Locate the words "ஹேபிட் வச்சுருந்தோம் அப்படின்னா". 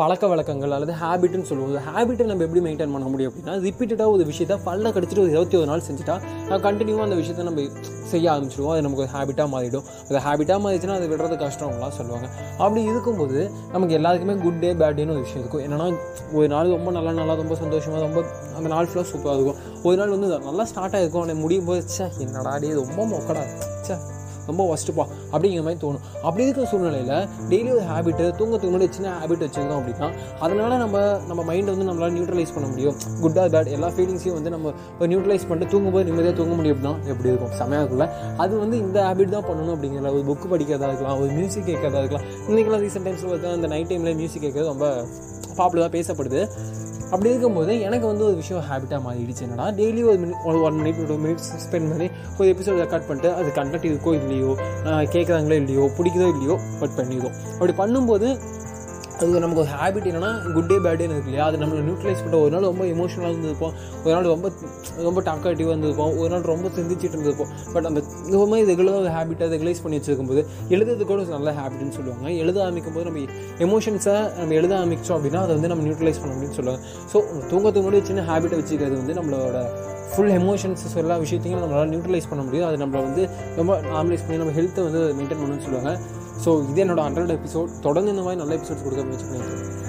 29.20-30.08